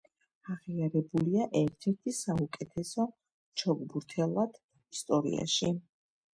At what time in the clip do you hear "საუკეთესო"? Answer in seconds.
2.21-3.07